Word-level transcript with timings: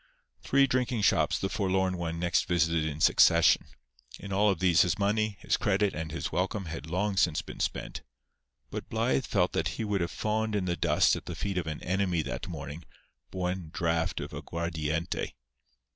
Three 0.41 0.65
drinking 0.65 1.03
shops 1.03 1.37
the 1.37 1.47
forlorn 1.47 1.95
one 1.95 2.17
next 2.17 2.47
visited 2.47 2.85
in 2.85 3.01
succession. 3.01 3.67
In 4.19 4.33
all 4.33 4.49
of 4.49 4.57
these 4.57 4.81
his 4.81 4.97
money, 4.97 5.37
his 5.41 5.57
credit 5.57 5.93
and 5.93 6.11
his 6.11 6.31
welcome 6.31 6.65
had 6.65 6.89
long 6.89 7.17
since 7.17 7.43
been 7.43 7.59
spent; 7.59 8.01
but 8.71 8.89
Blythe 8.89 9.25
felt 9.27 9.53
that 9.53 9.67
he 9.77 9.83
would 9.83 10.01
have 10.01 10.09
fawned 10.09 10.55
in 10.55 10.65
the 10.65 10.75
dust 10.75 11.15
at 11.15 11.27
the 11.27 11.35
feet 11.35 11.59
of 11.59 11.67
an 11.67 11.83
enemy 11.83 12.23
that 12.23 12.47
morning 12.47 12.83
for 13.31 13.41
one 13.41 13.69
draught 13.71 14.19
of 14.19 14.33
aguardiente. 14.33 15.35